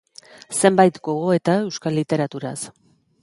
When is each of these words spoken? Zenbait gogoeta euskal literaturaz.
Zenbait 0.59 0.97
gogoeta 1.09 1.59
euskal 1.67 1.99
literaturaz. 2.01 2.59